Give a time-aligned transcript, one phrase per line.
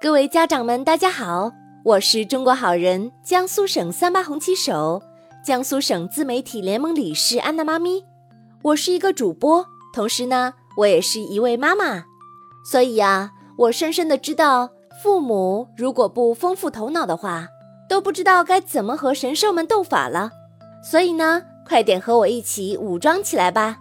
[0.00, 1.50] 各位家长们，大家好，
[1.82, 5.02] 我是中国好人江苏省三八红旗手、
[5.44, 8.04] 江苏省自媒体联盟理事安娜妈咪。
[8.62, 12.04] 我是一个主播，同时呢，我也是一位妈妈。
[12.64, 14.70] 所以呀，我深深的知道，
[15.02, 17.48] 父母如果不丰富头脑的话，
[17.88, 20.30] 都不知道该怎么和神兽们斗法了。
[20.88, 23.78] 所以呢，快点和我一起武装起来吧！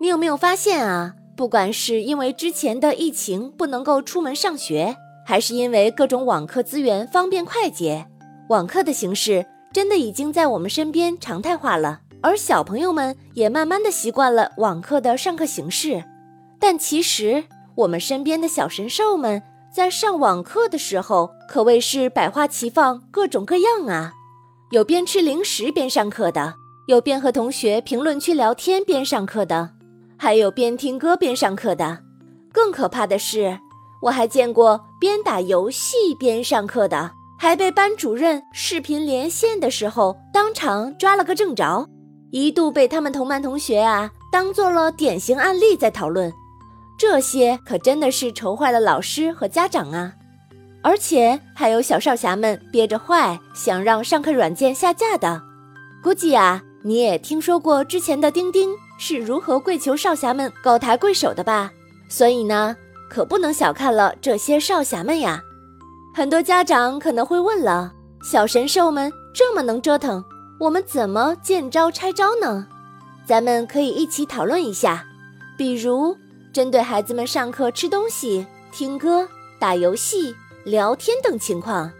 [0.00, 1.16] 你有没有发现啊？
[1.36, 4.96] 不管是因为之前的疫情不能够出门上学，
[5.28, 8.06] 还是因为各种网课资源方便快捷，
[8.48, 12.00] 网课的形式真的已经在我们身边常态化了。
[12.22, 16.02] 而小朋友们也慢慢的习惯了网课的上课形式。
[16.58, 24.14] 但其实我们身边的小神兽们在上网课的时候，可谓是百花齐放，各种各样啊！
[24.70, 26.54] 有边吃零食边上课的，
[26.86, 29.72] 有边和同学评论区聊天边上课的。
[30.16, 31.98] 还有边听歌边上课的，
[32.50, 33.58] 更可怕的是，
[34.02, 41.86] 我还见过边打游戏边上课的，还被班主任视频连线的时候当场抓了个正着，
[42.30, 46.32] 一度被他们同班同学啊当做了典型案例在讨论。
[46.98, 50.12] 这些可真的是愁坏了老师和家长啊！
[50.82, 55.42] 而且还有小少侠们憋着坏想让上课软件下架的，
[56.02, 58.70] 估计啊你也听说过之前的钉钉。
[59.00, 61.70] 是如何跪求少侠们高抬贵手的吧？
[62.08, 62.74] 所以呢，
[63.08, 65.42] 可不能小看了这些少侠们呀。
[66.14, 67.92] 很多家长可能会问了：
[68.22, 70.24] 小神兽们这么能折腾，
[70.58, 72.66] 我们怎么见招拆招呢？
[73.26, 75.04] 咱们可以一起讨论一下。
[75.56, 76.16] 比如，
[76.52, 79.28] 针对孩子们上课吃东西、听歌、
[79.58, 80.34] 打游戏、
[80.64, 81.90] 聊天等情况，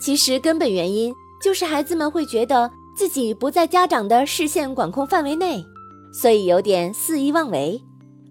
[0.00, 5.64] 其实根本原因就是孩子们会觉得自己不在家长的视线管控范围内。
[6.12, 7.80] 所以有点肆意妄为，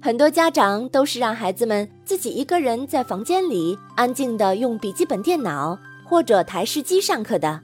[0.08, 7.60] 很多家长都是让孩子们自己一个人在房间里安静的用笔记本电脑或者台式机上课的。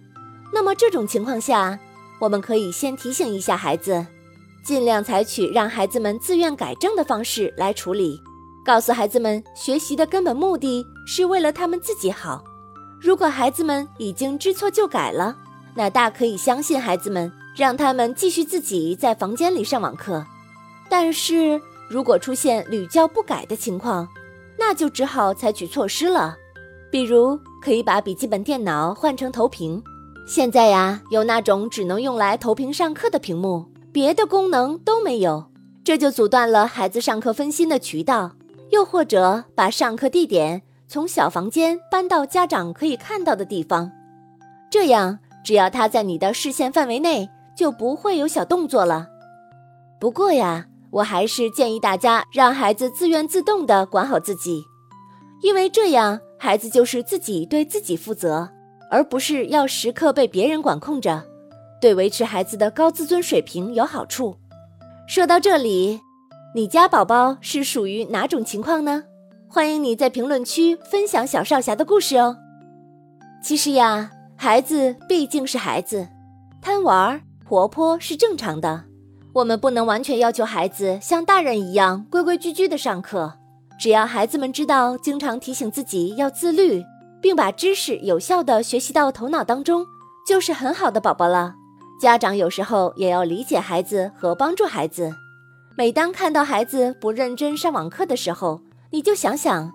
[0.52, 1.80] 那么这种情况下，
[2.20, 4.06] 我们可以先提醒一下孩子，
[4.62, 8.20] 尽量采取让孩子们自愿改正的方式来处理，
[8.66, 12.44] 告诉孩子们学习的根本目的是为了他们自己好。
[13.00, 15.38] 如果孩子们已经知错就改了，
[15.74, 17.32] 那大可以相信孩子们。
[17.56, 20.26] 让他们继续自己在房间里上网课，
[20.90, 21.62] 但是
[21.94, 24.08] 如果出现屡教不改的情况，
[24.58, 26.36] 那就只好采取措施了。
[26.92, 29.80] 比如可以把笔记本电脑换成投屏，
[30.28, 35.52] 现在呀有那种只能用来投屏上课的屏幕，别的功能都没有，
[35.84, 38.32] 这就阻断了孩子上课分心的渠道。
[38.72, 43.92] 又或者把上课地点从小房间搬到家长可以看到的地方，
[44.72, 47.30] 这样只要他在你的视线范围内。
[47.56, 49.10] 就不会有小动作了。
[50.00, 54.64] 不过呀，我还是建议大家让孩子自愿自动的管好自己，
[55.42, 58.50] 因为这样孩子就是自己对自己负责，
[58.92, 61.24] 而不是要时刻被别人管控着，
[61.82, 64.38] 对维持孩子的高自尊水平有好处。
[65.08, 66.00] 说到这里，
[66.54, 69.04] 你家宝宝是属于哪种情况呢？
[69.50, 72.38] 欢迎你在评论区分享小少侠的故事哦。
[73.44, 76.08] 其实呀，孩子毕竟是孩子，
[76.62, 77.20] 贪玩。
[77.46, 78.86] 活泼是正常的，
[79.34, 83.34] 我们不能完全要求孩子像大人一样规规矩矩的上课。
[83.80, 86.84] 只要孩子们知道经常提醒自己要自律，
[87.20, 89.88] 并把知识有效的学习到头脑当中，
[90.28, 91.56] 就是很好的宝宝了。
[92.00, 95.12] 家长有时候也要理解孩子和帮助孩子。
[95.76, 98.62] 每当看到孩子不认真上网课的时候，
[98.92, 99.72] 你就想想，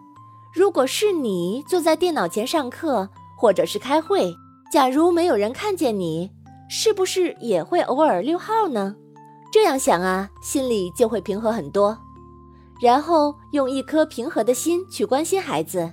[0.54, 4.32] 如果是你坐在电脑前上课或者是开会，
[4.72, 6.30] 假如没有人看见你。
[6.70, 8.94] 是不是也会偶尔溜号呢？
[9.50, 11.96] 这样想啊，心里就会平和很多。
[12.80, 15.92] 然后用一颗平和的心去关心孩子，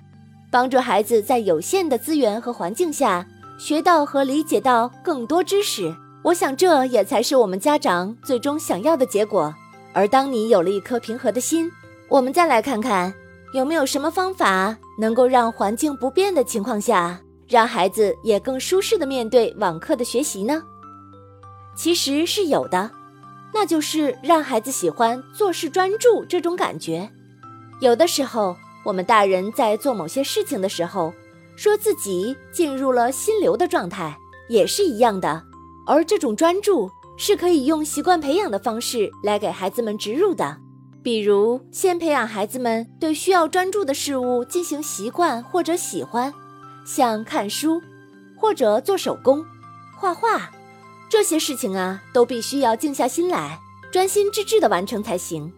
[0.52, 3.26] 帮助孩子在有限的资源和环境下
[3.58, 5.96] 学到和理解到更多知识。
[6.24, 9.54] 我想这也才是我们家长最终想要的结果。
[9.94, 11.72] 而当你有了一颗平和的心，
[12.10, 13.14] 我们再来看看
[13.54, 17.20] 有没有什么方法能够让环境不变的情况下。
[17.48, 20.63] 让孩子也更舒适的面对网课的学习呢？
[21.78, 22.90] 其实是有的，
[23.56, 27.10] 那就是让孩子喜欢做事专注这种感觉。
[27.80, 31.13] 有的时候，我们大人在做某些事情的时候，
[31.56, 34.18] 说自己进入了心流的状态，
[34.50, 35.42] 也是一样的。
[35.88, 40.58] 而这种专注是可以用习惯培养的方式来给孩子们植入的，
[41.01, 46.34] 比如先培养孩子们对需要专注的事物进行习惯或者喜欢。
[46.86, 47.81] 像看书，
[48.36, 49.44] 或者做手工、
[49.98, 50.51] 画画，
[51.15, 53.57] 这些事情啊，都必须要静下心来，
[53.89, 55.50] 专心致志的完成才行。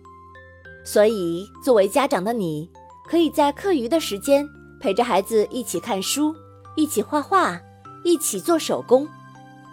[0.86, 2.69] 所以，作为家长的你，
[3.09, 4.48] 可以在课余的时间
[4.80, 6.31] 陪着孩子一起看书，
[6.75, 7.59] 一起画画，
[8.04, 9.07] 一起做手工。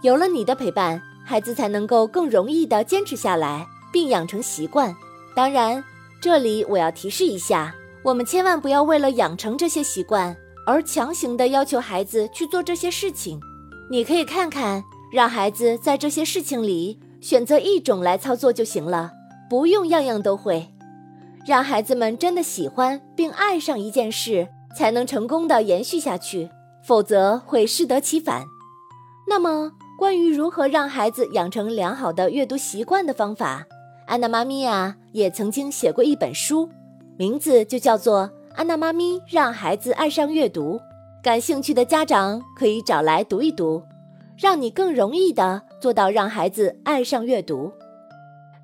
[0.00, 4.96] 有了你的陪伴，孩子才能够更容易的坚持下来，并养成习惯。
[5.36, 5.84] 当然，
[6.18, 10.34] 这里我要提示一下，我们千万不要为了养成这些习惯
[10.66, 13.38] 而强行的要求孩子去做这些事情。
[13.90, 14.82] 你可以看看，
[15.14, 19.12] 让孩子在这些事情里选择一种来操作就行了，
[19.48, 20.66] 不用样样都会。
[21.46, 26.50] 让孩子们真的喜欢并爱上一件事，才能成功的延续下去，
[26.82, 28.42] 否则会适得其反。
[29.28, 33.64] 那么，关于如何让孩子养成良好的阅读习惯的方法，
[34.08, 36.68] 安娜妈咪呀也曾经写过一本书，
[37.16, 38.22] 名字就叫做
[38.56, 40.76] 《安娜妈咪让孩子爱上阅读》。
[41.22, 43.80] 感兴趣的家长可以找来读一读，
[44.38, 47.72] 让你更容易的做到让孩子爱上阅读。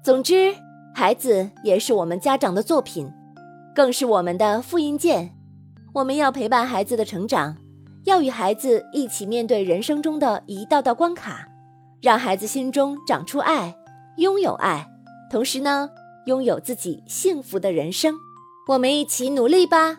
[0.02, 0.54] 总之。
[0.92, 3.10] 孩子也是我们家长的作品，
[3.74, 5.30] 更是我们的复印件。
[5.94, 7.56] 我们要陪伴孩子的成长，
[8.04, 11.46] 要与孩子一起面对人生中的一道道关卡，
[12.02, 13.76] 让孩子心中长出爱，
[14.16, 14.84] 拥有爱，
[15.30, 15.88] 同时呢，
[16.26, 18.16] 拥有自己幸福的人生。
[18.66, 19.96] 我们一起努力吧。